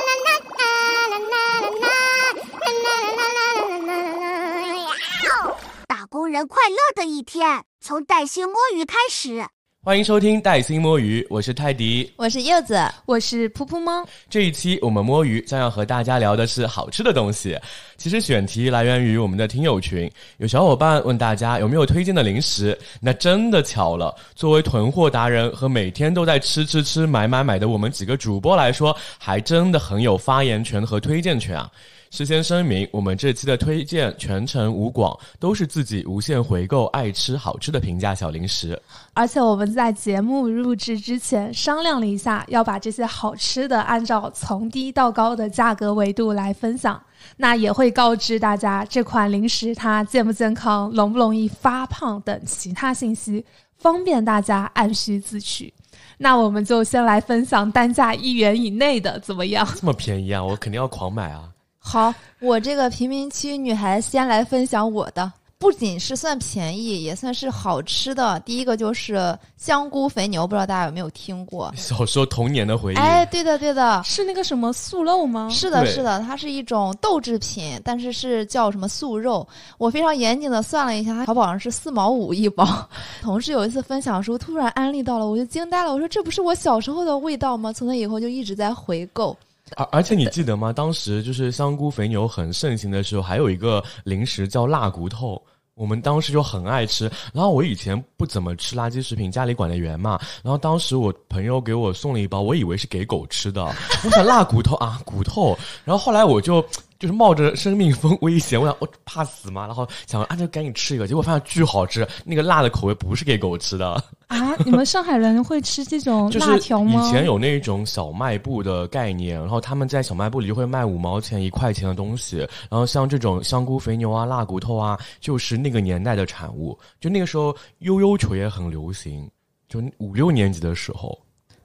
[5.86, 9.46] 打工人快乐的一天，从带薪摸鱼开始。
[9.88, 14.06] 欢迎收听带薪摸鱼，我是泰迪，我是柚子，我是噗噗猫。
[14.28, 17.58] 这一期我们摸鱼将要和大家聊的是好吃的东西。
[17.96, 20.06] 其实选题来源于我们的听友群，
[20.36, 22.78] 有小伙伴问大家有没有推荐的零食。
[23.00, 31.72] 那真的巧了，作为囤货达人和每天都在吃吃吃、买买买的我们几个主播来说，还真的很有发言权和推荐权啊。
[32.10, 38.80] 事先声明，我们这期的推荐全程无广，都是自己无限回购爱吃好吃的平价小零食。
[39.12, 47.00] 而且我们在节目录制之前商量了一下，要把这些好吃的按照从低到高的价格维度来分享。
[47.36, 53.44] 那也会告知大家这款零食它健不健康、容不容易发胖等其他信息，
[53.76, 55.72] 方便大家按需自取。
[56.16, 59.68] 那我们就先来分享单价一元以内的，怎么样？
[59.76, 60.42] 这么便宜啊！
[60.42, 61.50] 我肯定要狂买啊！
[61.90, 68.38] 好，我这个贫民区女孩先来分享我的，不仅是算便宜，也算是好吃的。
[68.40, 71.72] 第一个就是香菇肥牛，不知道大家有没有听过？
[71.74, 72.96] 小时候童年的回忆。
[72.98, 75.48] 哎，对的，对的，是那个什么素肉吗？
[75.50, 79.48] 是的，是的，它是一种豆制品，但是是叫什么素肉。
[79.78, 82.68] 我非常严谨的算了一下，淘宝上是四毛五一包。
[83.22, 85.90] 同事有一次分享的时候，突然安利到了，我就惊呆了。
[85.90, 87.72] 我说这不是我小时候的味道吗？
[87.72, 89.34] 从那以后就一直在回购。
[89.76, 90.72] 而而且你记得吗？
[90.72, 95.40] 当时就是香菇肥牛很盛行的时候，还有一个零食叫辣骨头，
[95.74, 97.10] 我们当时就很爱吃。
[97.32, 100.18] 然后我以前不怎么吃垃圾食品，家里管得严嘛。
[100.42, 103.64] 然后当时我朋友给我送了一包，我以为是给狗吃的。
[104.04, 105.56] 我想辣骨头啊，骨头。
[105.84, 106.64] 然后后来我就。
[106.98, 113.90] 就是冒着生命风危险，我想我怕死嘛，然后想啊，就赶紧吃一个，结果发现巨好吃，那个辣的口味不是给狗吃的
[114.26, 114.54] 啊！
[114.64, 117.06] 你们上海人会吃这种 辣条吗？
[117.06, 126.76] 以前有那种小卖部的概念，然后他们在小卖部里就会卖五毛钱一块钱的东西，然后像这种香菇肥牛啊、辣骨头啊，就是那个年代的产物。
[127.00, 129.30] 就那个时候，悠悠球也很流行，
[129.68, 131.16] 就五六年级的时候。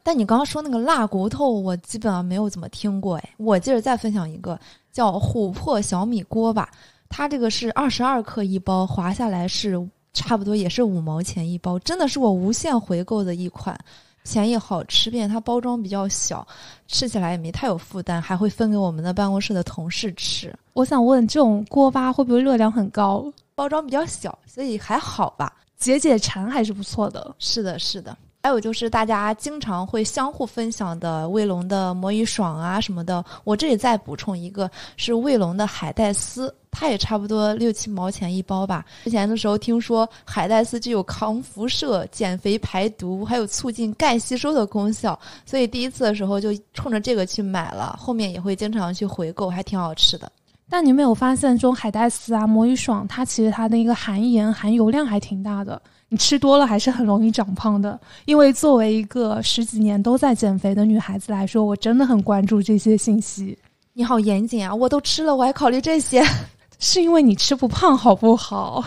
[0.03, 3.29] 但你刚刚说那个辣骨头，我基本上没有怎么听过哎。
[3.37, 4.59] 我接着再分享一个。
[4.91, 6.69] 叫琥珀小米锅吧，
[7.09, 9.75] 它这个是二十二克一包，划下来是
[10.13, 13.75] 差不多也是五毛钱一包，真的是我无限回购的一款，
[14.23, 16.45] 便宜好吃，并且它包装比较小，
[16.87, 20.53] 吃起来也没太有负担，还会分给我们的办公室的同事吃。
[20.73, 23.25] 我想问，这种锅巴会不会热量很高？
[23.55, 27.35] 包装比较小，所以还好吧，解解馋还是不错的。
[27.39, 28.15] 是的，是的。
[28.45, 38.83] 还有就是大家经常会相互分享的卫龙的魔芋爽啊什么的，我这里再补充一个，是卫龙的海带丝，它也差不多六七毛钱一包吧。
[39.05, 50.29] 之前的时候听说海带丝具有抗辐射、减肥排毒，还有促进钙吸收的功效，所以第一次的时候就冲着这个去买了，后面也会经常去回购，还挺好吃的。
[50.75, 55.79] 但你没有发现，这种海带丝啊、魔芋爽，它其实它的一个含盐、含油量还挺大的。
[56.09, 63.55] 你吃多了还是很容易长胖的，因为作为一个十几年都在减肥的女孩子来说，我真的很关注这些信息。
[63.93, 64.73] 你好严谨啊！
[64.73, 66.25] 我都吃了，我还考虑这些，
[66.79, 68.83] 是因为你吃不胖好不好？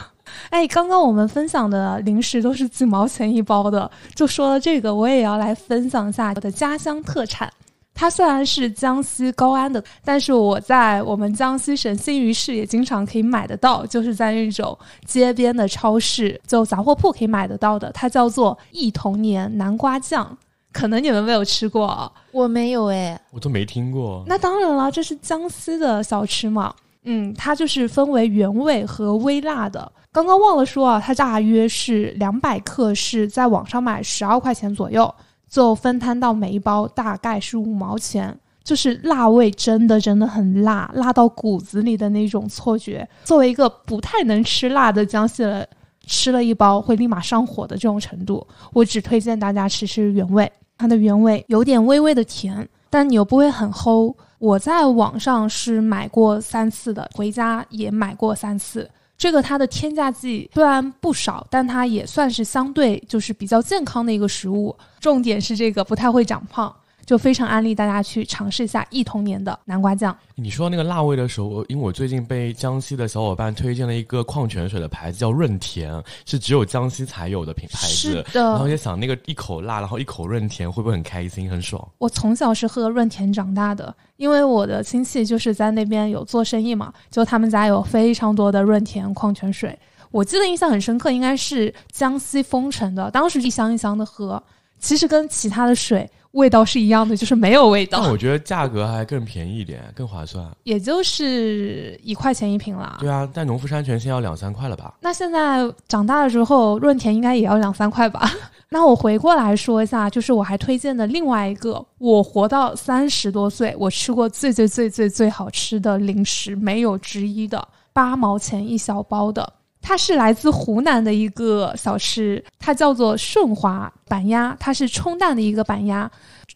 [0.50, 7.48] 哎，刚刚我们分享的零食都是几毛钱一包的，就说了这个，我也要来分享一下我的家乡特产。
[7.96, 17.90] 它虽然是江西高安的，但是我在我们江西省新余市也经常可以买得到，就是在那种街边的超市，就杂货铺可以买得到的。
[17.92, 20.36] 它叫做忆童年南瓜酱，
[20.72, 24.22] 可能你们没有吃过，我没有哎，我都没听过。
[24.26, 26.74] 那当然了，这是江西的小吃嘛。
[27.08, 29.90] 嗯，它就是分为原味和微辣的。
[30.12, 35.14] 刚刚忘了说啊，它大约是两百克，是在网上买十二块钱左右。
[35.50, 43.08] 就分摊到每一包大概是五毛钱，就是辣味真的真的很辣，辣到骨子里的那种错觉。
[43.24, 45.66] 作为一个不太能吃辣的江西人，
[46.06, 50.50] 吃了一包会立马上火的这种程度，我只推荐大家吃吃原味。
[50.78, 54.14] 它的原味有点微微的甜，但你又不会很齁。
[54.38, 58.86] 我在网上是买过三次的，回家也买过三次。
[59.18, 64.76] 这个它的添加剂虽然不少，但它也算是相对就是比较健康的一个食物。
[65.00, 66.74] 重点是这个不太会长胖。
[67.06, 70.14] 就非常安利大家去尝试一下忆童年的南瓜酱。
[70.34, 78.24] 你说那个辣味的时候，因为我最近被江西的小伙伴推荐了一个矿泉水的牌子，叫润田，是只有江西才有的品牌子。
[78.32, 78.42] 的。
[78.42, 81.82] 然后也想那个一口辣，然后一口润田，会不会很开心、很爽？
[81.98, 89.78] 我从小是喝润田长大的，因为我的亲戚就是在那边有做生意嘛，就他们家有非常多的润田矿泉水。
[90.10, 94.42] 我记得印象很深刻，应该是江西丰城的，当时一箱一箱的喝。
[94.78, 96.08] 其实跟其他的水。
[96.36, 100.46] 味道是一样的，就是没有味道，但我觉得价格还更便宜一点，更划算。
[100.64, 102.98] 也就是一块钱一瓶啦。
[103.00, 104.94] 对啊，但农夫山泉现在要两三块了吧？
[105.00, 108.30] 那现在长大了之后，润田应该也要两三块吧？
[108.68, 119.50] 那我回过来说一下，就是我还推荐的另外一个，我活到三十多岁，我吃过最最最最最好吃的零食，没有之一的，八毛钱一小包的。
[119.88, 126.10] 它是来自湖南的一个小吃，它叫做顺华板鸭，它是冲蛋的一个板鸭。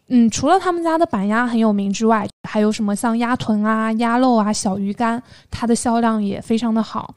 [0.09, 7.15] 嗯，除了他们家的板鸭很有名之外，还有什么像鸭臀啊、鸭肉啊、小鱼干，它的销量也非常的好，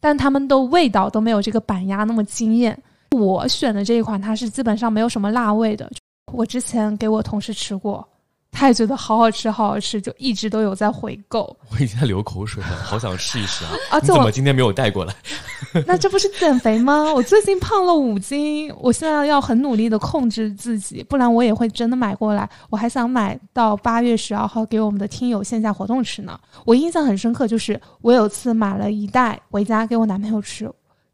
[0.00, 2.78] 但它们的味道都没有这个板鸭那么惊艳。
[3.12, 5.90] 我选的这一款，它是基本上没有什么辣味的。
[6.30, 8.06] 我之前给我同事吃过，
[8.54, 11.44] 他也觉得好好吃，好好吃，就一直都有在回购。
[11.72, 13.70] 我已经在流口水了，好想试一试啊！
[13.90, 15.14] 啊我怎么今天没有带过来？
[15.86, 17.12] 那这不是减肥吗？
[17.12, 22.48] 我最近胖了五斤，我现在要很努力的控制自己，不然我也会真的买过来。
[22.70, 26.38] 我还想买到八月十二号给我们的听友线下活动吃呢。
[26.64, 30.70] 我印象很深刻，就是我有次买了一袋回家给我男朋友吃，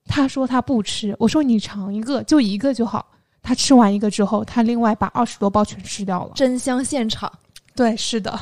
[0.06, 3.06] 他说他不吃，我说你尝一个，就一个就好。
[3.42, 6.32] 他吃完一个之后，他另外把二十多包全吃掉了。
[6.34, 7.32] 真香现场。
[7.75, 8.38] 对，是的，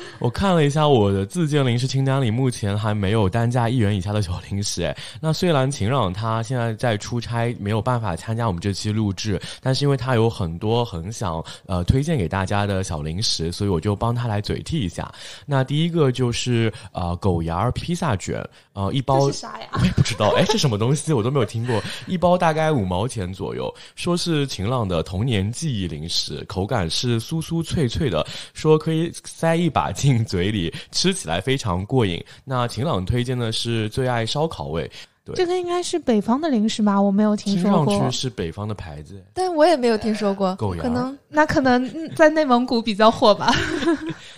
[0.18, 4.82] 我看了一下我的自建零食清单里，目前还没有单价一元以下的小零食。
[4.82, 15.12] 哎，那虽然晴朗他现在在出差，没有办法参加我们这期录制，但是因为他有很多很想呃推荐给大家的小零食，所以我就帮他来嘴替一下。
[15.46, 19.68] 那第一个就是呃狗牙儿披萨卷，呃一包是啥呀？
[19.72, 21.12] 我也不知道，哎，这什么东西？
[21.12, 21.82] 我都没有听过。
[22.06, 32.22] 一包大概五毛钱左右，说是晴朗的童年记忆零食，口感是酥酥脆脆的，说可以塞一把进嘴里，吃起来非常过瘾。
[32.44, 34.88] 那晴朗推荐的是最爱烧烤味，
[35.24, 37.00] 对这个应该是北方的零食吧？
[37.00, 38.16] 我没有听听上说过去。
[38.16, 39.24] 是北方的牌子。
[39.32, 43.50] 但我也没有听说过，狗可能那可能嗯在内蒙古比较火吧。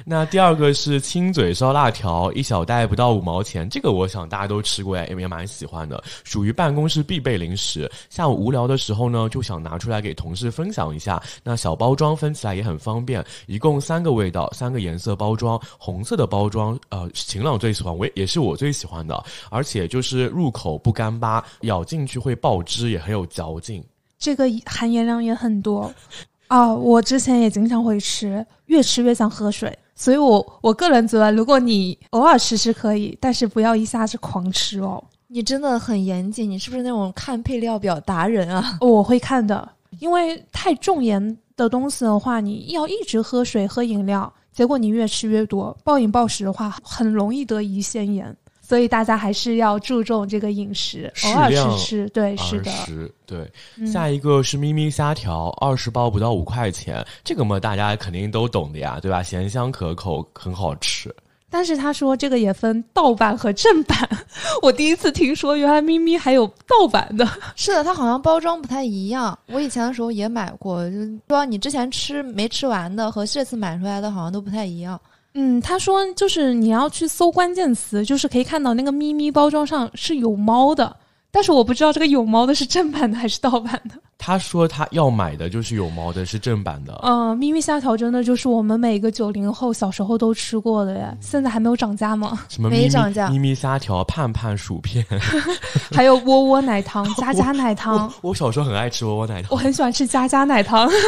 [0.06, 7.90] 那第二个是亲嘴烧辣条，一小袋不到五毛钱，这个我想大家都吃过，也也蛮喜欢的，属于办公室必备零食。
[8.10, 11.22] 下午无聊的时候呢，就想拿出来给同事分享一下。
[11.42, 23.82] 那小包装分起来也很方便，一共三个味道，三个颜色包装，红色的包装，呃，晴朗最喜欢，我也也是我最喜欢的，而且就是入口不干巴，咬进去会爆汁，也很有嚼劲。
[24.18, 25.90] 这个含盐量也很多
[26.48, 29.76] 啊、我之前也经常会吃，越吃越想喝水。
[29.94, 35.02] 所以我我个人觉得，如果你偶尔吃是可以，但是不要一下子狂吃哦。
[35.28, 38.78] 你真的很严谨，你是不是那种看配料表达人啊？
[38.80, 39.68] 我会看的，
[40.00, 48.36] 因为太重盐的东西的话，你要一直喝水喝饮料，结果你越吃越多，暴饮暴食的话，很容易得胰腺炎。
[48.66, 52.72] 所以大家还是要注重这个饮食，适偶尔吃量吃，对，是的。
[53.26, 53.50] 对。
[53.76, 59.22] 嗯下一个是咪咪虾条，二十包不到五块钱，这个嘛大家肯定都懂的呀，对吧？
[59.22, 61.14] 咸香可口，很好吃。
[61.50, 63.96] 但是他说这个也分盗版和正版，
[64.60, 67.24] 我第一次听说，原来咪咪还有盗版的。
[67.54, 69.38] 是的，它好像包装不太一样。
[69.46, 75.00] 我以前的时候也买过，就是说你之前吃没吃完的和这次买出来的好像都不太一样。
[75.34, 80.96] 嗯，他说就是你要去搜关键词，就是可以看到那个咪咪包装上是有猫的，
[81.30, 83.96] 但是我不知道这个有猫的是正版的还是盗版的。
[84.16, 86.98] 他说他要买的就是有猫的，是正版的。
[87.02, 92.40] 嗯、咪咪虾条真的就是我们每个九零后小时候都吃过的耶，现在还没有涨价吗？
[92.48, 95.04] 什么咪咪没涨价咪咪虾条、盼盼薯片，
[95.92, 99.50] 还有窝窝奶糖、 佳佳奶糖我，我小时候很爱吃窝窝奶糖。
[99.50, 100.88] 我很喜欢吃佳佳奶糖。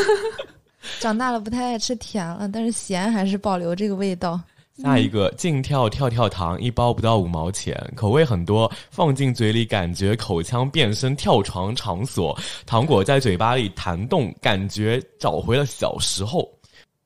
[1.01, 4.41] 长大了不太爱吃甜了，但是咸还是保留这个味道。
[4.83, 16.47] 下一个静跳跳跳糖，一包不到五毛钱，口味很多，放进嘴里感觉口腔变身跳床场所，糖果在嘴巴里弹动，感觉找回了小时候。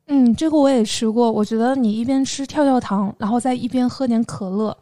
[0.08, 4.76] 嗯，这个我也吃过，我觉得你一边吃跳跳糖，然后再一边喝点可乐，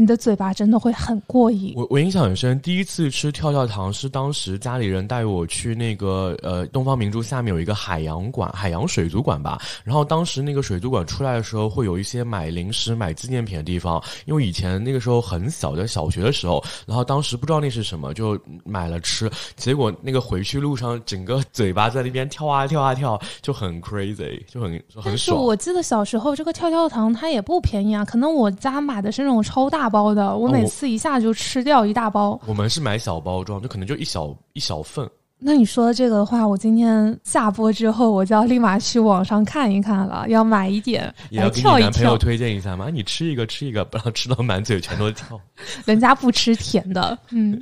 [0.00, 1.74] 你的嘴巴真的会很过瘾。
[1.76, 9.60] 我我印象很深，第一次吃跳跳糖是当时家里人带我去那个呃东方明珠下面有一个海洋馆，海洋水族馆吧。
[9.84, 14.02] 然后当时那个水族馆出来的时候，会有一些买零食、买纪念品的地方。
[14.24, 19.30] 因为以前那个时候很小的小学的时候，然后当时不知道那是什么，就买了吃。
[19.54, 25.44] 结果那个回去路上，整个嘴巴在那边跳啊跳啊跳，就很 crazy，就很就很但是爽。
[25.44, 32.40] 我记得小时候这个跳跳糖它也不便宜啊，可能我家买的是那种超大包的，我每次一下就吃掉一大包。
[32.46, 35.06] 我们是买小包装，就可能就一小一小份。
[35.42, 41.90] 那你说这个的话，我今天下播之后，我就要立马去网上看一看了，要买一点来也要给你跳一跳。
[41.90, 45.40] 男朋友推荐一下嘛，你吃一个吃一个，不要吃到满嘴全都跳。
[45.86, 47.58] 人家不吃甜的，嗯，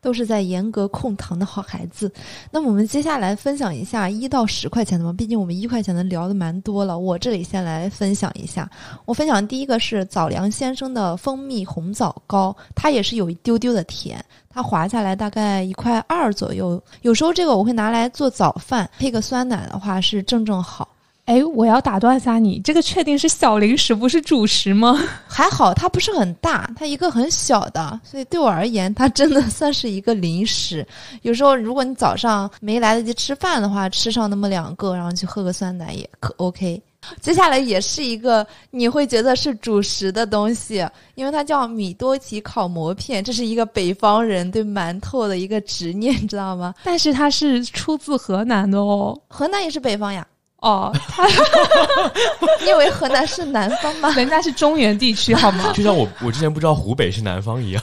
[0.00, 2.12] 都是在严格控糖的好孩子。
[2.50, 6.98] 那么我们接下来分享一下一到十块钱的吧，毕竟我们一块钱的聊的蛮多了。
[6.98, 8.70] 我这里先来分享一下，
[9.04, 16.82] 我分享第一个是早良先生的蜂蜜红枣糕，它也是有一丢丢的甜，它划下来大概一块二左右。
[17.02, 20.89] 有时候这个我会拿来做早饭，配个酸奶的话是正正好。
[21.30, 25.00] 哎，我要打断一下你，这个确定是小零食不是主食吗？
[25.28, 30.84] 还好它不是很大，它一个很小的，所以对我而言，它真的算是一个零食。
[31.22, 36.82] 有时候如果你早上没来得及吃饭的话，吃上那么两个，然后去喝个酸奶也可 OK。
[37.20, 40.84] 接下来也是一个你会觉得是主食的东西，
[41.14, 46.74] 因为它叫米多奇烤馍片，这是一个北方人对馒头的一个执念，知道吗？
[46.82, 49.16] 但是它是出自河南的哦。
[49.28, 50.26] 河南也是北方呀。
[50.60, 50.92] 哦，
[52.62, 54.10] 你以为河南是南方吗？
[54.14, 55.72] 人家是中原地区，好吗？
[55.74, 57.82] 就像我我之前不知道湖北是南方一样。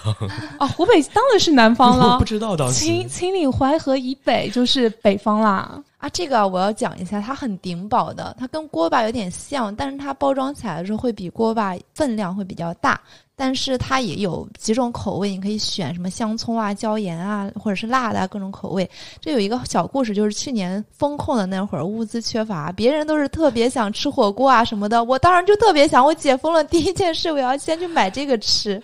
[0.60, 2.14] 哦，湖北当然是南方了。
[2.14, 2.74] 我 不知道当时。
[2.86, 5.82] 秦秦岭淮河以北就是北方啦。
[5.98, 13.00] 啊，这个我要讲一下，它很顶饱的，它跟锅巴有点像，但是它包装起来的时候会比锅巴分量会比较大。
[13.40, 18.90] 但是它也有几种口味，你可以选什么香葱啊、椒盐啊，或者是辣的啊各种口味。
[19.22, 28.82] 这有一个小故事，就是去年风控的那会儿，物资缺乏，别人都是特别想吃火锅啊什么的，我当然就特别想，我解封了第一件事，我要先去买这个吃。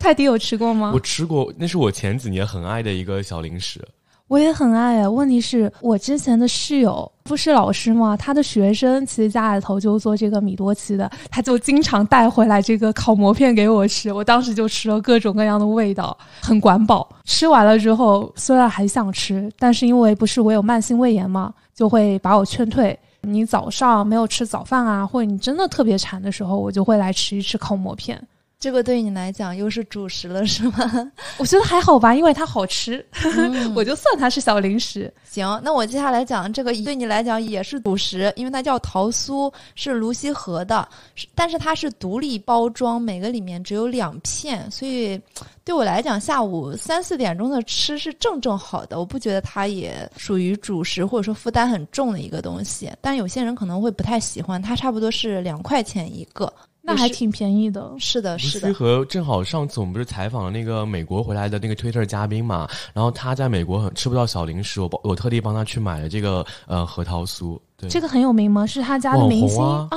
[0.00, 0.90] 泰迪有吃过吗？
[0.92, 3.80] 我吃过，那是我前几年很爱的一个小零食。
[4.32, 8.16] 我也很爱啊，问题是我之前的室友不是老师吗？
[8.16, 14.10] 他的学生其实家里头就做这个米多奇的，他就经常带回来这个烤馍片给我吃。
[14.10, 17.06] 我当时就吃了各种各样的味道，很管饱。
[17.26, 22.98] 吃完了之后，虽然还想吃，但是因为不是我有慢性胃炎嘛，就会把我劝退。
[23.20, 28.18] 你早上没有吃早饭啊，或者你真的特别馋的时候，我就会来吃一吃烤馍片。
[28.62, 31.12] 这个对你来讲又是主食了，是吗？
[31.36, 33.04] 我觉得还好吧，因为它好吃，
[33.74, 35.12] 我就算它是小零食。
[35.28, 40.88] 行，那我接下来讲这个对你来讲也是主食，因为它叫桃酥，是泸溪河的，
[41.34, 45.20] 但是它是独立包装，每个里面只有两片，所以
[45.64, 48.96] 对我来讲，下午三四点钟的吃是正正好的。
[48.96, 52.88] 我不觉得它也属于主食，或者说负担很重的一个东西。
[53.00, 56.52] 但有些人可能会不太喜欢，它差不多是两块钱一个。
[56.84, 58.74] 那还挺便宜的，是的，是的。
[58.74, 67.58] 和正好上次我们不是采访了那个美国回来的那个 Twitter 嘉宾嘛，然后他在美国很吃不到小零食，我我特地帮他去买了这个呃核桃酥。
[67.88, 68.66] 这个很有名吗？
[68.66, 69.88] 是他家的明星啊？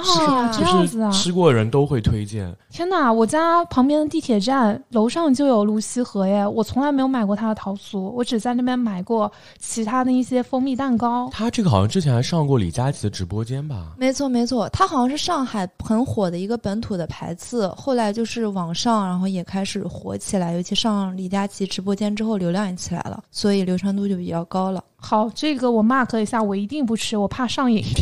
[0.53, 1.11] 这样子啊？
[1.11, 2.53] 吃过的人都会推荐。
[2.69, 3.11] 天哪！
[3.11, 11.29] 我家旁边的地铁站楼上就有泸溪河耶，我从来没有买过他的桃酥，我只在那边买过其他的一些蜂蜜蛋糕。
[11.31, 13.93] 他这个好像之前还上过李佳琦的直播间吧？
[13.97, 24.83] 没错没错，他好像是上海很火的一个本土的牌子，后来就是网上然后也开始火起来，尤其上李佳琦直播间之后，流量也起来了，所以流传度就比较高了。
[24.97, 27.83] 好，这个我 mark 一下，我一定不吃，我怕上瘾。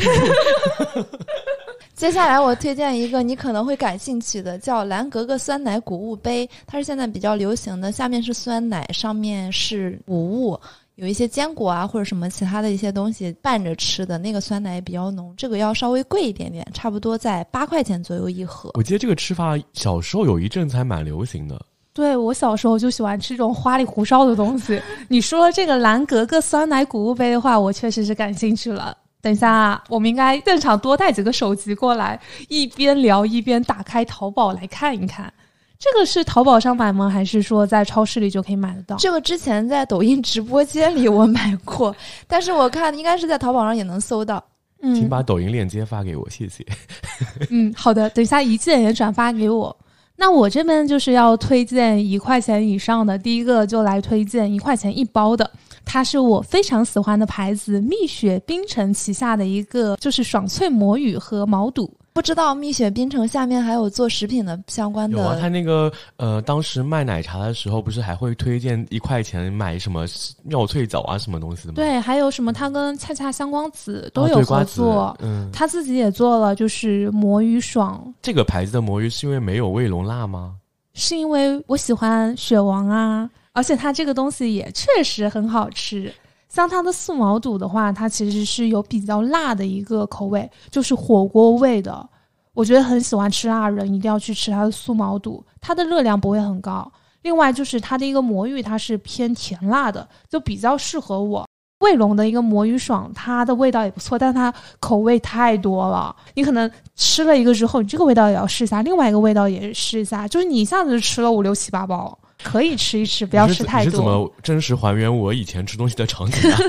[1.94, 10.60] 接下来我推荐一个你可能会感兴趣的，叫蓝格格酸奶谷物杯，它是现在比较流行的，下面是酸奶，上面是谷物，
[10.96, 18.72] 有一些坚果啊或者什么其他的一些东西拌着吃的，那个酸奶也比较浓，这个要稍微贵一点点，差不多在八块钱左右一盒。
[18.74, 21.64] 我记得这个吃法小时候有一阵子还蛮流行的。
[21.94, 24.82] 对我小时候就喜欢吃这种花里胡哨的东西。
[25.08, 28.98] 你说这个蓝格格酸奶谷物杯的话，我确实是感兴趣了。
[29.22, 32.20] 等一下，我们应该现场多带几个手机过来，
[32.50, 35.32] 一边聊一边打开淘宝来看一看。
[35.80, 37.10] 这个是淘宝上买吗？
[37.10, 38.96] 还是说在超市里就可以买得到？
[38.98, 41.96] 这个之前在抖音直播间里我买过，
[42.28, 44.44] 但是我看应该是在淘宝上也能搜到。
[44.82, 46.66] 嗯，请把抖音链接发给我，谢谢。
[47.50, 49.76] 嗯，好的，等一下一键也转发给我。
[50.16, 55.50] 那我这边就是要推荐一块钱以上的，第一个就来推荐一块钱一包的，
[55.84, 61.92] 它是我非常喜欢的牌子蜜雪冰城旗下的一个，就是爽脆魔芋和毛肚。
[62.14, 65.18] 不知道蜜雪冰城下面还有做食品的相关的。
[65.18, 70.06] 有啊，他那个呃，当时卖奶茶的时候，不是还会推荐一块钱买什么
[70.44, 71.76] 妙脆枣啊，什么东西的吗？
[71.76, 78.14] 对，还有什么他跟恰恰香光子都有合作，嗯，他自己也做了，就是魔芋爽。
[78.22, 80.56] 这个牌子的魔芋是因为没有卫龙辣吗？
[80.94, 86.14] 是因为我喜欢雪王啊，而且它这个东西也确实很好吃。
[86.54, 92.08] 像它的素毛肚的话，它其实是有比较辣的一个口味，就是火锅味的。
[92.54, 96.92] 我觉得很喜欢吃辣的人一定要去吃它的素毛肚，它的热量不会很高。
[97.24, 101.44] 另外就是它的一个魔芋，它是偏甜辣的，就比较适合我。
[101.80, 106.16] 卫龙的一个魔芋爽，它的味道也不错，但它口味太多了。
[106.36, 112.16] 你可能吃了一个之后，你这个味道也要试一下，另外一个味道也试一下，就是你一下子就吃了五六七八包。
[112.44, 114.20] 可以吃一吃，不要吃太多你是怎多。
[114.20, 116.60] 么真实还原我以前吃东西的场景啊？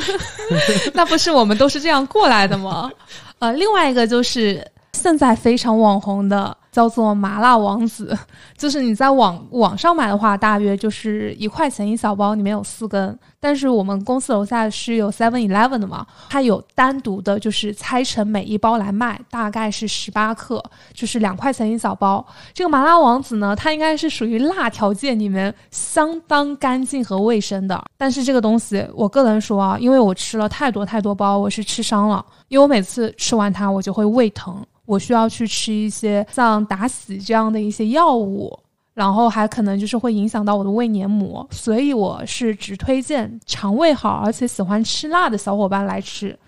[0.95, 2.91] 那不是我们都是这样过来的吗？
[3.41, 8.19] 呃，另外一个就是现在非常网红的，叫做麻辣王子，
[8.59, 13.17] 就是你在网网上买的话，大约就是一块钱一小包，里面有四根。
[13.39, 20.61] 但是我们公司楼下是有 Seven Eleven 的嘛，它有单独的，就是拆成每一包来卖，大概是十八克，
[20.93, 22.27] 就是两块钱一小包。
[22.53, 27.81] 这个麻辣王子呢，它应该是属于辣条界里面相当干净和卫生的。
[27.97, 32.25] 但是这个东西，我个人说啊，因为我吃了太多太多包，我是吃伤了。
[32.49, 38.59] 因为我每次吃完它，我就会胃疼，我需要去吃一些像打死这样的一些药物。
[38.95, 46.39] 然后还可能就是会影响到我的胃黏膜，所以我是只推荐肠胃好而且喜欢吃辣的小伙伴来吃。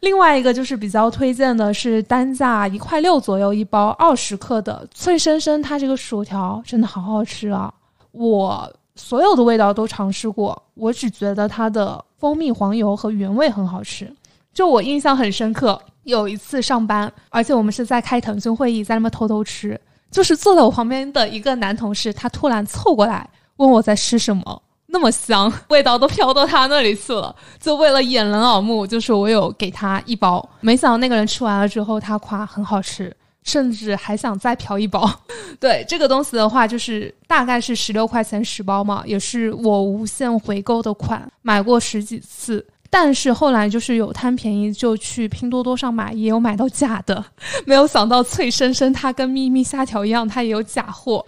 [0.00, 7.70] 另外一个就是比较推荐的是单价一块六左右一包二十克的脆生生，它这个薯条真的好好吃啊！
[8.12, 14.10] 我所有的味道都尝试过，我只觉得它的蜂蜜黄油和原味很好吃。
[14.54, 19.78] 就我印象很深刻，有一次上班，而且我们是在开腾讯会议，在那边偷偷吃。
[20.10, 27.34] 就是坐在我旁边的一个男同事，他突然凑过来问我在吃什么，那么香，味道都飘到他那里去了。
[27.60, 35.06] 就为了掩人耳目，就是我有给他一包，没想到那个人吃完了之后，他夸很好吃，甚至还想再嫖一包。
[35.60, 42.66] 对这个东西的话，就是大概是十六块钱十包嘛，也是我无限回购的款，买过十几次。
[42.90, 47.24] 但是后来就是有贪便宜，就去拼多多上买，也有买到假的。
[47.66, 51.24] 没有想到脆生生它跟咪咪虾条一样，它也有假货，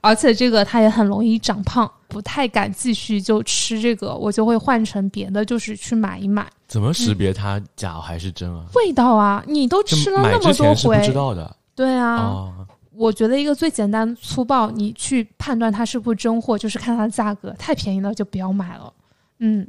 [0.00, 6.46] 而且这个它也很容易长胖，不太敢继续就吃这个，我就会换成别的，就是去买一买。
[6.66, 8.64] 怎么识别它假还是真啊？
[8.74, 12.66] 味道啊，你都吃了那么多之前是不回，知道的对啊，哦。
[12.94, 18.92] 我觉得一个最简单粗暴，你去判断它是不是真货，就是看它的价格，太便宜了就不要买了。
[19.38, 19.66] 嗯，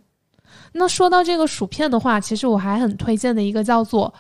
[0.73, 4.13] 那说到这个薯片的话，其实我还很推荐的一个叫做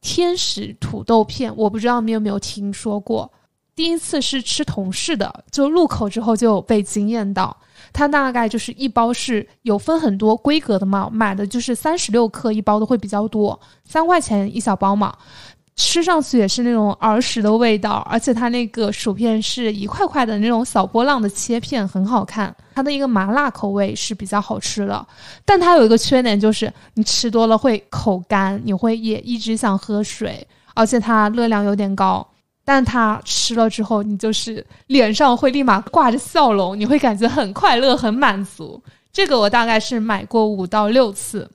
[0.00, 3.30] 天使土豆片，我不知道你有没有听说过。
[3.74, 7.56] 第一次是吃同事的，就入口之后就被惊艳到。
[7.92, 15.16] 它大概就是一包是有分很多规格的嘛，买的就是三十六克一包的会比较多，三块钱一小包嘛。
[15.80, 22.54] 吃上去也是那种儿时的味道，而且它那个薯片是一块块的那种小波浪的切片，很好看。
[22.74, 25.06] 它的一个麻辣口味是比较好吃的，
[25.42, 32.26] 但它有一个缺点就是你吃多了会口干，你会也一直想喝水，而且它热量有点高。
[32.62, 38.80] 但它吃了之后，你就是脸上会立马挂着笑容，你会感觉很快乐、很满足。
[39.10, 41.50] 这个我大概是买过五到六次。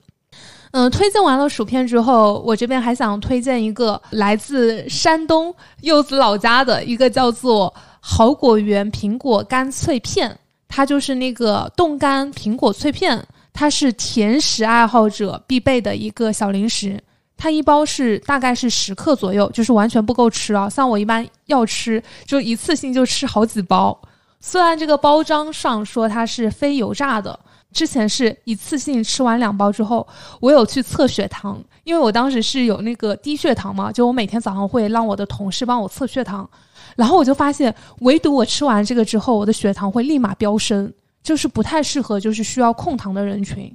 [0.76, 17.02] 嗯，推荐完了薯片之后，我这边还想推荐一个来自山东柚子老家的一个叫做好果园苹果干脆片，它就是那个冻干苹果脆片，它是甜食爱好者必备的一个小零食。
[17.38, 20.68] 它一包是大概是十克左右，就是完全不够吃啊。
[20.68, 23.98] 像我一般要吃，就一次性就吃好几包。
[24.40, 27.40] 虽然这个包装上说它是非油炸的，
[27.76, 30.06] 之前是一次性吃完两包之后，
[30.40, 36.48] 我有去测血糖，因为我当时是有那个低血糖嘛，就我每天早上会让我的同事帮我测血糖，
[36.96, 40.90] 然后我就发现，唯独我吃完这个之后，我的血糖会立马飙升，
[41.22, 43.70] 就是不太适合就是需要控糖的人群。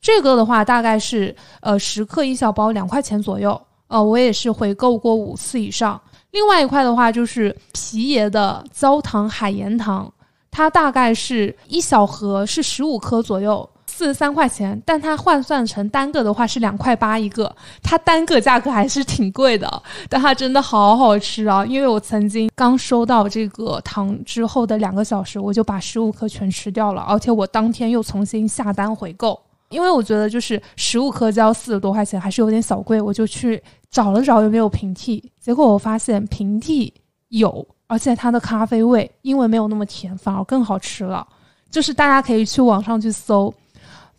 [0.00, 3.60] 这个的话大概是呃十克一小包，两块钱左右。
[3.88, 6.00] 呃，我也是回购过五次以上。
[6.30, 10.08] 另外一块的话就是皮爷的焦糖海盐糖，
[10.50, 14.80] 它大概是一小盒是十五颗左右，四十三块钱。
[14.84, 21.64] 但它换算成单个的话是两块八一个，它单个价格还是挺贵的，但它真的好好吃啊！
[21.64, 29.40] 因为我曾经刚收到这个糖之后的两个小时，我就把十五颗全吃掉了，而且我当天又重新下单回购。
[29.70, 36.92] 因为我觉得就是十五颗就要四十多块钱，还是有点小贵，我就去找了找有没有平替，结果我发现平替
[37.28, 41.26] 有，而且它的咖啡味因为没有那么甜，反而更好吃了。
[41.70, 43.52] 就是大家可以去网上去搜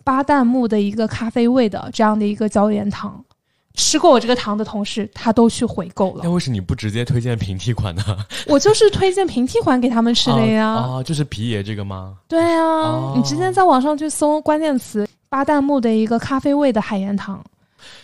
[0.03, 3.23] 巴旦木的一个咖啡味的这样的一个椒盐糖，
[3.73, 6.29] 吃过我这个糖的同事他都去回购了那。
[6.29, 8.03] 为什么你不直接推荐平替款呢？
[8.47, 10.67] 我就是推荐平替款给他们吃的呀。
[10.67, 12.15] 啊、哦就是皮爷这个吗？
[12.27, 17.41] 对啊，哦你直接在网上去搜关键词巴旦木的一个咖啡味的海盐糖。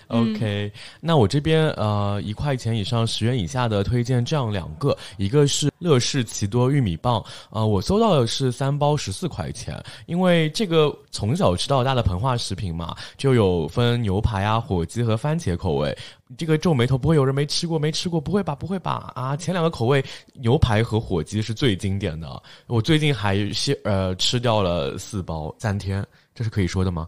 [0.07, 15.95] OK，那我这边呃一块钱以上十元以下的推荐这样两个，一个是乐事奇多玉米棒，呃我搜到的是三包十四块钱，因为这个从小吃到大的膨化食品嘛，就有分牛排啊、火鸡和番茄口味。
[16.37, 17.79] 这个皱眉头不会有人没吃过？
[17.79, 18.19] 没吃过？
[18.19, 18.53] 不会吧？
[18.53, 19.13] 不会吧？
[19.15, 26.05] 啊，前两个口味牛排和火鸡是最经典的，我最近还是呃吃掉了四包三天。
[26.37, 27.07] 这是可以说的吗？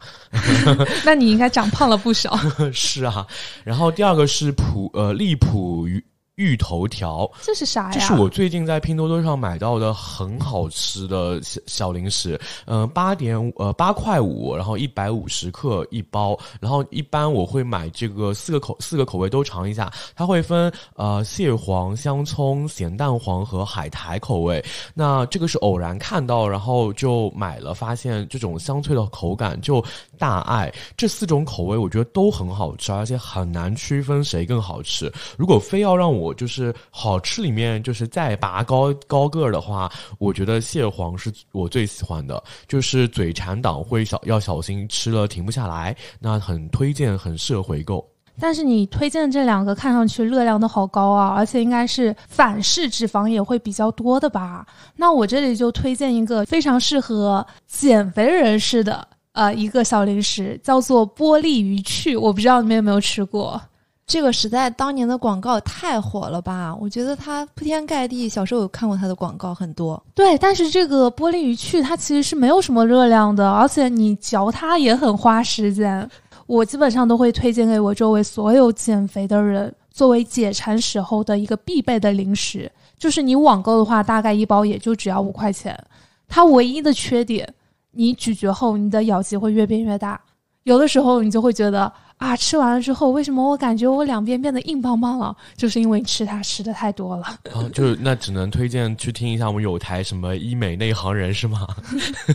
[1.05, 2.35] 那你应该长胖了不少。
[2.73, 3.27] 是啊，
[3.63, 6.03] 然后第二个是普呃利普鱼。
[6.39, 7.91] 芋头条，这是啥呀？
[7.91, 12.39] 这是我最近在拼多多上买到的很好吃的小小零食。
[12.65, 16.39] 嗯，八点呃八块五，然后一百五十克一包。
[16.61, 19.91] 然后一般我会买这个四个口四个口味都尝一下。
[20.15, 24.63] 它会分呃蟹黄、香葱、咸蛋黄和海苔口味。
[24.93, 29.83] 那这个是偶然看到，然后就买了，发现这种香脆的口感就
[30.17, 30.73] 大爱。
[30.95, 35.11] 这四种口味我觉得都很好吃，而且很难区分谁更好吃。
[35.37, 42.41] 如果非要让我就是好吃里面，就是再拔高高个的话，我觉得蟹黄是我最喜欢的。
[42.67, 48.07] 就是嘴馋党会小要小心吃了停不下来，那很推荐，很适合回购。
[48.41, 54.65] 但是你推荐的这两个看上去热量都好高啊，而且应该是反式脂肪也会比较多的吧？
[54.95, 62.15] 那我这里就推荐一个非常适合减肥人士的呃一个小零食，叫做玻璃鱼趣。
[62.15, 63.61] 我不知道你们有没有吃过。
[64.09, 66.75] 这个实在当年的广告太火了吧？
[66.81, 70.03] 我觉得它铺天盖地，小时候有看过它的广告很多。
[70.15, 76.09] 对，但是这个玻璃鱼去它其实是没有什么热量的，而且你嚼它也很花时间。
[76.47, 82.69] 我基本上都会推荐给我周围所有减肥的人，作为解馋时候的一个必备的零食。
[82.97, 85.79] 就是你网购的话，大概一包也就只要五块钱。
[86.27, 87.47] 它唯一的缺点，
[87.91, 90.19] 你咀嚼后你的咬肌会越变越大，
[90.63, 91.91] 有的时候你就会觉得。
[92.19, 92.35] 啊！
[92.35, 95.33] 吃完了之后，为什么我感觉我两边变得硬邦邦了？
[95.55, 97.23] 就是因为吃它吃的太多了。
[97.53, 101.65] 啊，就是那只能推荐去听一下我们有台什么医美内行人是吗？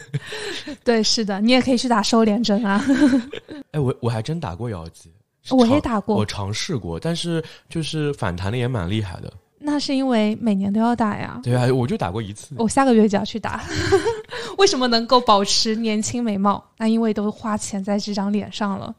[0.83, 2.83] 对，是的，你也可以去打瘦脸针啊。
[3.73, 5.13] 哎，我我还真打过咬肌，
[5.51, 9.31] 我也打过，我尝试过，但是就是反弹的也蛮厉害的。
[9.65, 11.41] 那是因为每年都要打呀。
[11.43, 12.55] 对啊，我就打过一次。
[12.59, 13.65] 我下个月就要去打。
[14.59, 16.63] 为什么能够保持年轻美貌？
[16.77, 18.95] 那因为都花钱在这张脸上了。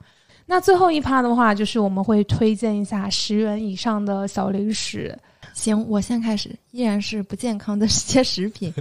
[0.48, 5.18] 那最后一趴的话，就是我们会推荐一下十元以上的小零食。
[5.54, 8.74] 行，我先开始，依然是不健康的 这些食品。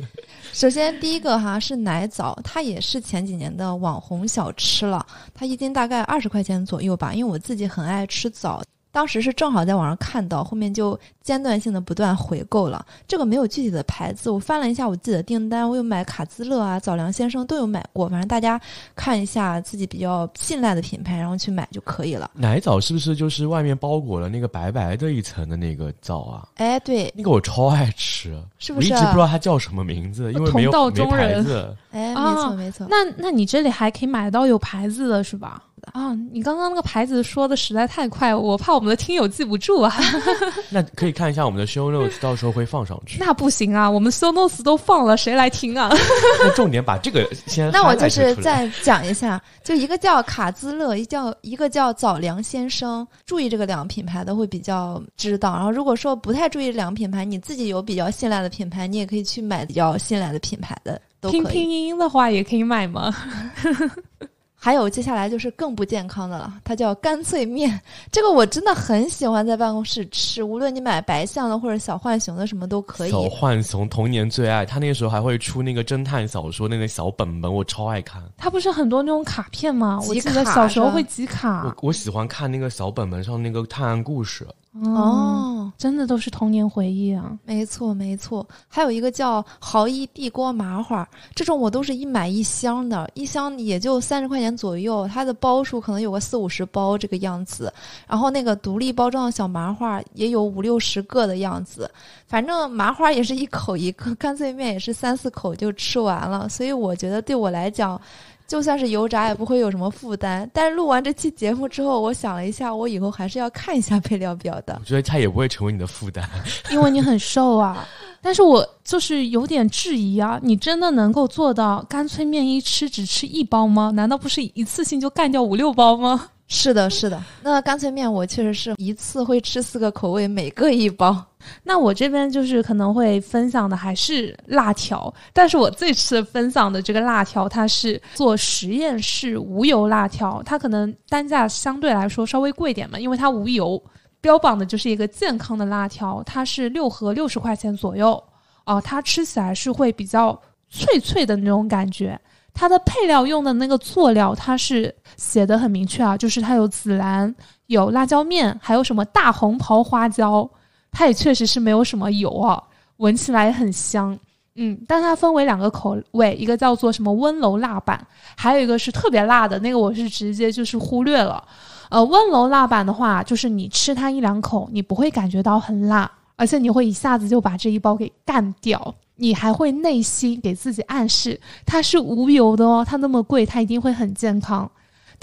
[0.52, 7.14] 首先第一个哈是奶枣，它也是前几年的网红小吃了，它一斤大概二十块钱左右吧。
[7.14, 8.62] 因为我自己很爱吃枣。
[8.94, 12.86] 当时是正好在网上看到，后面就间断性的不断回购了。
[13.08, 18.08] 这个没有具体的牌子，我翻了一下我自己的订单，我有买卡姿乐啊、早良先生都有买过。
[18.08, 18.58] 反正大家
[18.94, 22.30] 看一下自己比较信赖的品牌，然后去买就可以了。
[22.34, 26.48] 奶枣是不是就是外面包裹了那个白白的一层的那个枣啊？
[26.54, 28.92] 哎，对，那个我超爱吃，是不是？
[28.92, 31.76] 我一直不知道它叫什么名字，因为没有没牌子。
[31.90, 32.86] 哎，没错没错。
[32.88, 35.64] 那那你这里还可以买到有牌子的是吧？
[35.92, 39.94] 啊，你刚刚那个牌子说的实在太快，我怕我们的听友记不住啊。
[40.70, 43.18] 那可以看一下我们的 show notes，到时候会放上去。
[43.20, 45.90] 那不行啊，我们 show notes 都放了，谁来听啊？
[46.40, 47.70] 那重点把这个先。
[47.70, 53.06] 那我就是再讲一下，就一个叫卡兹勒，一叫一个叫早良先生。
[53.26, 55.52] 注意这个两个品牌的会比较知道。
[55.54, 61.00] 然后如果说不太注意两个品牌，你自己有比较信赖的品牌，你也可以去买比较信赖的品牌的。
[61.30, 63.14] 听拼音的话也可以买吗？
[64.64, 67.78] 还有接下来就是更不健康的了，它叫干脆面。
[68.10, 73.10] 这个我真的很喜欢在办公室吃，无论你买白象的或者小浣熊的，什么都可以。
[73.10, 78.22] 小浣熊童年最爱，他那个时候还会出那个侦探小说那个小本本，我超爱看。
[78.38, 80.00] 他不是很多那种卡片吗？
[80.08, 81.64] 我记得小时候会集卡。
[81.66, 84.48] 我我喜欢看那个小本本上那个探案故事。
[84.82, 87.38] 哦，真的都是童年回忆啊！
[87.44, 88.44] 没错，没错。
[88.66, 97.72] 还有一个叫豪一地锅麻花，这种我都是一买一箱的，一箱也就三十块钱左右，它的包数可能有个四五十包这个样子。
[98.08, 101.88] 然后那个独立包装的小麻花也有五六十个的样子，
[102.26, 106.48] 反正麻花也是一口一个，干脆面也是三四口就吃完了。
[106.48, 108.00] 所以我觉得对我来讲。
[108.46, 114.76] 就算是油炸也不会有什么负担，但是录完这期节目之后，我想了一下，我以后还是要看一下配料表的。
[114.80, 116.28] 我觉得它也不会成为你的负担，
[116.70, 117.88] 因为你很瘦啊。
[118.20, 123.90] 但是我就是有点质疑啊，你真的能够做到干脆面一吃只吃一包吗？
[123.90, 126.28] 难道不是一次性就干掉五六包吗？
[126.46, 127.22] 是的，是的。
[127.42, 131.24] 那干脆面我确实是一次会吃四个口味，每个一包。
[131.62, 143.82] 那我这边就是可能会分享的还是辣条，但是我这次分享的这个辣条，它是做实验室无油辣条，它可能单价相对来说稍微贵点嘛，因为它无油，
[144.20, 148.22] 标榜的就是一个健康的辣条，它是六盒六十块钱左右，
[148.66, 152.18] 哦、它吃起来是会比较脆脆的那种感觉。
[152.56, 157.34] 它的配料用的那个佐料，它是写的很明确啊，就是它有孜然、
[157.66, 160.48] 有辣椒面，还有什么大红袍花椒，
[160.94, 162.62] 它也确实是没有什么油啊，
[162.96, 164.18] 闻起来很香。
[164.54, 171.42] 嗯，但它分为两个口味，一个叫做什么温柔辣版，还有一个是特别辣的那个，我是直接就是忽略了。
[171.90, 178.94] 呃，温柔辣版的话，就是你吃它一两口，你不会感觉到很辣，而且你会一下子就把这一包给干掉。
[179.16, 184.70] 你还会内心给自己暗示它是无油的哦，它那么贵，它一定会很健康。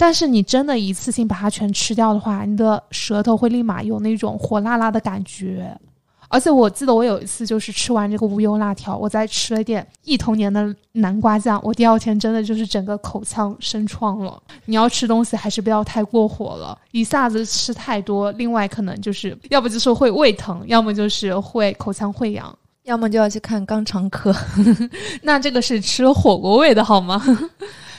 [0.02, 5.72] 但是你真的一次性把它全吃掉的话，你的舌头会立马有那种火辣辣的感觉。
[6.26, 14.42] 而且我记得我有一次就是吃完这个无忧辣条，我再吃了点忆童年的南瓜酱，我第二天真的就是整个口腔生疮了。
[14.64, 22.52] 你要吃东西还是不要太过火了，一下子吃太多，另外可能就是要不就是会胃疼，要么就是会口腔溃疡。
[22.82, 24.34] 要么就要去看肛肠科。
[25.22, 27.22] 那这个是吃火锅味的好吗？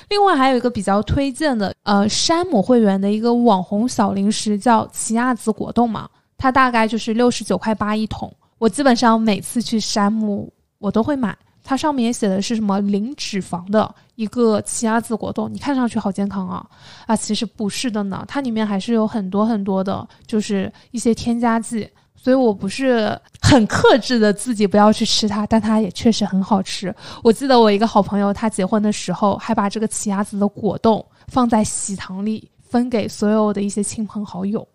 [0.10, 8.32] 另外还有一个比较推荐的，呃，山姆会员的一个网红小零食叫奇亚籽果冻嘛，它大概就是六十九块八一桶。
[8.58, 16.66] 我基本上每次去山姆我都会买，它上面也写的是什么零脂肪的一个奇亚籽果冻，你看上去好健康啊
[17.06, 21.90] 啊，其实不是的呢，它里面还是有很多很多的，就是一些添加剂。
[22.24, 26.96] 所以我不是很克制的自己不要去吃它，但它也确实很好吃。
[27.22, 34.66] 我记得我一个好朋友，他结婚的时候还把这个奇亚籽的果冻放在喜糖里分给所有的一些亲朋好友。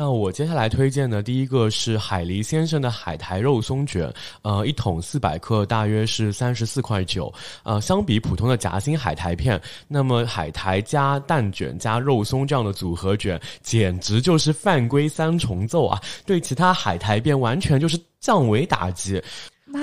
[0.00, 4.08] 那我接下来推荐的第一个是海狸先生的海苔肉松卷，
[4.42, 7.34] 呃，一桶四百克，大约是三十四块九。
[7.64, 16.00] 呃，相比普通的夹心海苔片，那么海苔加蛋卷加肉松这样的组合卷，简直就是犯规三重奏啊！
[16.24, 19.20] 对其他海苔片完全就是降维打击。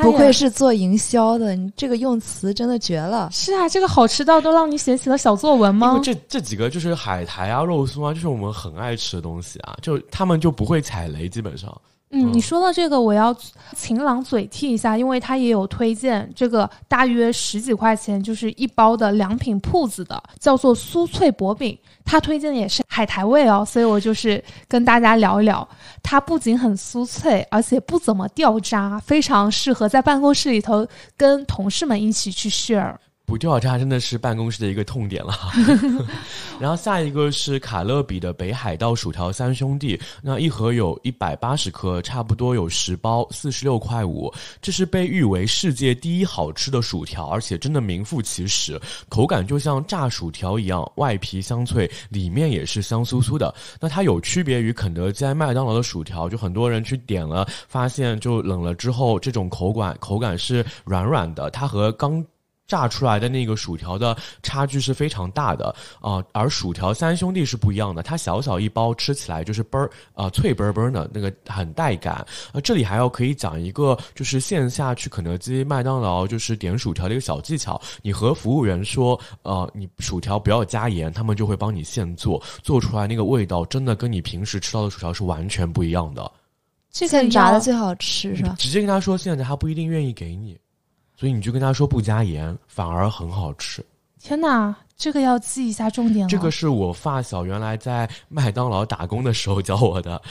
[0.01, 3.29] 不愧是做营销的，你这个用词真的绝了。
[3.31, 6.01] 是啊，这个好吃到都让你写起了小作文吗因为？
[6.01, 11.69] 这这几个就是海苔啊、肉松啊，就是我们很爱吃的东西啊，就他们就不会踩雷，基本上。
[12.11, 13.35] 嗯，嗯你说到这个，我要
[13.75, 25.67] 晴朗嘴替一下，因为他也有推荐这个大约十几块钱就是一包的良品铺子的，叫做酥脆薄饼，他推荐的也是海苔味哦，所以我就是跟大家聊一聊，
[26.03, 30.87] 它不仅很酥脆，而且不怎么掉渣，非常适合在办公室里头
[31.17, 32.95] 跟同事们一起去 share。
[33.25, 35.33] 不掉渣真的是办公室的一个痛点了。
[36.59, 44.31] 然后下一个是卡乐比的北海道薯条三兄弟，那一盒有一百八十克，差不多有十包，四十六块五。
[44.61, 53.53] 这是被誉为世界第一好吃的薯条，而且真的名副其实，口感就像炸薯条一样，外皮香脆，里面也是香酥酥的。
[53.81, 62.23] 那它有区别于肯德基、麦当劳的薯条，就很多人去点了，发现就冷了之后，这种口感口感是软软的，它和刚。
[62.67, 72.25] 炸出来的那个薯条的差距是非常大的啊、而薯条三兄弟是不一样的，它小小一包，吃起来就是嘣儿啊、脆嘣嘣的，那个很带感。
[72.53, 86.31] 呃，这里还要可以讲一个，就是线下去肯德基、麦当劳就是点薯条的一个小技巧，你和服务员说，呃，你薯条不要加盐，他们就会帮你现做，做出来那个味道真的跟你平时吃到的薯条是完全不一样的。
[86.91, 88.55] 这个现炸的最好吃是吧？
[88.57, 90.57] 直接跟他说现在他不一定愿意给你，
[91.15, 93.85] 所以你就跟他说不加盐，反而很好吃。
[94.19, 96.29] 天哪，这个要记一下重点了。
[96.29, 100.21] 这个是我发小原来在麦当劳打工的时候教我的。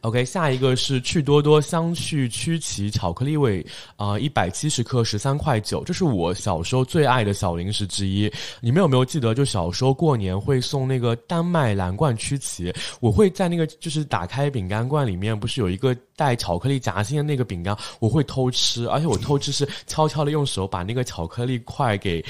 [0.00, 3.64] OK，下一个是趣多多香趣曲奇巧克力味，
[3.96, 8.32] 啊、一百七十克，十三块九，这是我小时候最爱的小零食之一。
[8.60, 12.72] 你们有没有记得，就小时候过年会送那个丹麦蓝罐曲奇？
[13.00, 22.24] 我会在那个就是打开饼干罐里面，不是有一个带巧克力夹心的那个饼干，我会偷吃，而且我偷吃是悄悄的用手把那个巧克力块给。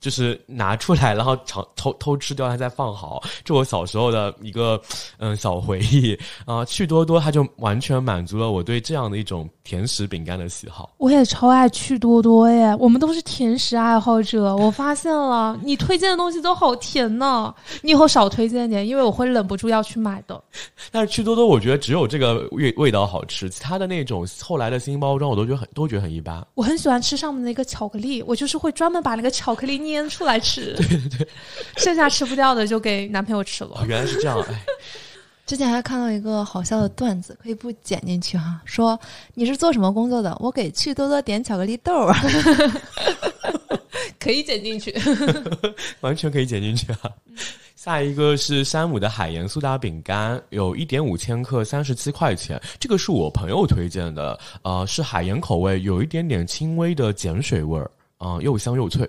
[0.00, 4.80] 就是拿出来，然后尝偷偷吃掉，它再放好，这我小时候的一个
[5.18, 6.64] 嗯小回忆啊。
[6.64, 10.90] 趣多多它就完全满足了我对这样的一种甜食饼干的喜好。
[10.98, 14.56] 我也超爱趣多多耶，我们都是甜食爱好者。
[14.56, 17.54] 我发现了，你推荐的东西都好甜呢。
[17.82, 20.42] 你以后少推荐点，因为我会忍不住要去买的。
[20.90, 26.46] 但是趣多多，我觉得只有这个味味道好吃，其他的那种后来的新包装，我都觉得很都觉得很一般。
[26.54, 30.74] 我很喜欢吃上面那个巧克力，我就是会专门把那个巧克力捏出来吃。
[30.78, 31.28] 对对对，
[31.76, 33.72] 剩下吃不掉的就给男朋友吃了。
[33.74, 34.64] 哦，原来是这样，哎，
[35.44, 38.60] 之前还看到一个好笑的段子，可以不剪进去哈？
[38.64, 38.98] 说
[39.34, 40.36] 你是做什么工作的？
[40.40, 42.14] 我给趣多多点巧克力豆儿。
[44.18, 44.94] 可以剪进去，
[46.00, 47.10] 完全可以剪进去啊！
[47.74, 52.60] 下一个是山姆的海盐苏打饼干，有一点五千克，三十七块钱。
[52.78, 59.08] 这个是我朋友推荐的，呃，是海盐口味，有一点点轻微的碱水味儿，啊，又香又脆。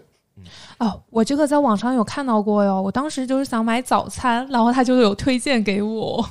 [0.80, 6.26] 哦，我这个在网上有看到过哟，我当时就是想买早餐，然后他就有推荐给我。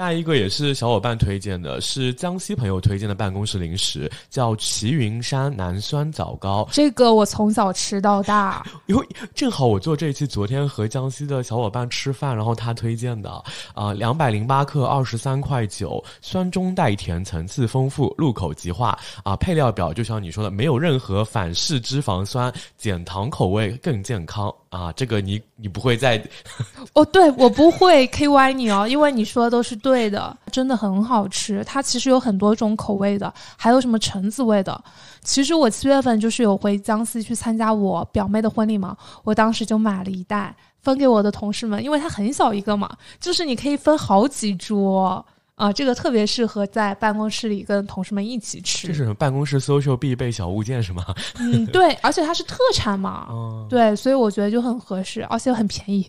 [0.00, 6.66] 下一个也是小伙伴推荐的，是江西朋友推荐的办公室零食，叫齐云山南酸枣糕。
[6.72, 13.30] 这个我从小吃到大， 因为正好我做这一期，昨天和江西的小伙伴吃饭，然后他推荐的
[13.74, 19.36] 啊，两百零八克，二十三块九，酸中带甜，层次丰富，入口即化啊。
[19.36, 24.92] 配料表就像你说的，没有任何反式脂肪酸，减糖口味更健康啊。
[24.92, 26.20] 这个你你不会再
[26.94, 27.04] 哦？
[27.04, 30.10] 对我不会 K Y 你哦，因为你说的都是对。
[30.10, 31.62] 的，真的很好吃。
[31.64, 34.82] 它其实有很多种口味的，还有什么橙子味的。
[35.22, 45.24] 其实我七月份就是有回江西去参加我表妹的婚礼嘛，我当时就买了一袋分给我的同事们，因为它很小一个嘛，就是你可以分好几桌
[45.60, 45.72] 啊。
[45.72, 48.88] 这个特别适合在办公室里跟同事们一起吃。
[48.88, 51.04] 这是办公室 social 必备小物件是吗？
[51.38, 53.28] 嗯，对，而且它是特产嘛，
[53.70, 56.08] 对，所以我觉得就很合适，而且很便宜。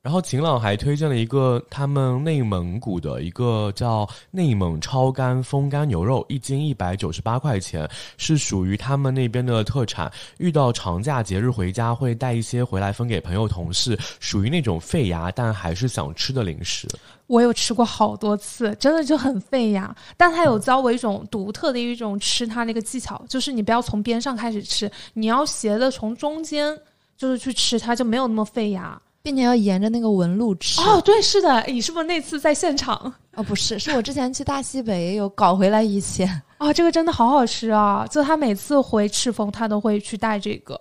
[0.00, 10.10] 然后晴朗还推荐了一个他们内蒙古的一个叫内蒙超干风干牛肉，一斤一百九十八块钱，是属于他们那边的特产。
[10.38, 16.88] 遇到长假节日回家会带一些回来分给朋友同事，属于那种费牙但还是想吃的零食。
[17.26, 26.74] 我有吃过好多次，真的就很费牙，但它有教我一种独特的一种吃它那个技巧，就是你不要从边上开始吃，你要斜的从中间
[27.16, 28.98] 就是去吃，它就没有那么费牙。
[29.28, 33.12] 并且要沿着那个纹路吃哦，对，是的，你是不是那次在现场？
[33.34, 36.24] 哦，不是，是我之前去大西北有搞回来一些
[36.56, 38.06] 啊， 这个真的好好吃啊！
[38.10, 40.80] 就他每次回赤峰，他都会去带这个。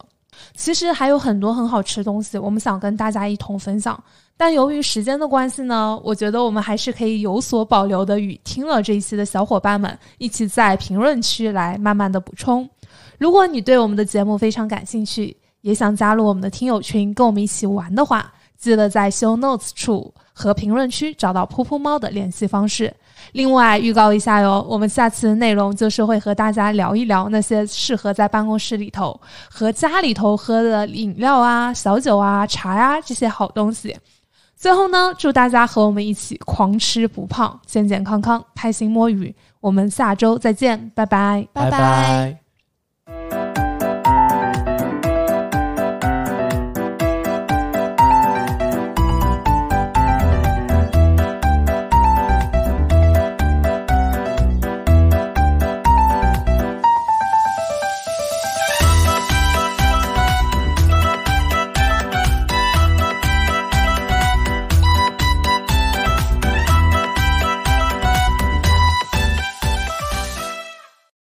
[0.56, 4.02] 其实还有很多很好吃的东西，我们想跟大家一同分享，
[4.38, 12.66] 但由于时间的关系呢，我觉得我们还是可以有所保留的，与听了这一期的小伙伴们一起在评论区来慢慢的补充。
[13.18, 18.32] 如果你对我们的节目非常感兴趣，也想加入我们的听友群，跟我们一起玩的话。
[18.58, 22.94] 记得在 show notes 处和评论区找到噗噗猫的联系方式。
[23.34, 33.96] 另外预告一下哟，我们下次的内容就是会和大家聊一聊那些适合在办公室里头和家里头喝的饮料啊、小酒啊、茶呀这些好东西。
[34.56, 39.34] 最后呢，祝大家和我们一起狂吃不胖，健健康康，开心摸鱼。
[39.60, 42.47] 我们下周再见，拜拜，拜拜。